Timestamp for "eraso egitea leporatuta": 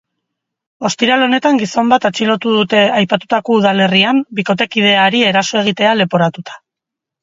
5.33-6.63